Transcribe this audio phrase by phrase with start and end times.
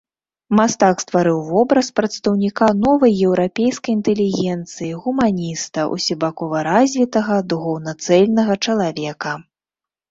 [0.59, 9.31] Мастак стварыў вобраз прадстаўніка новай еўрапейскай інтэлігенцыі, гуманіста, усебакова развітага, духоўна цэльнага чалавека.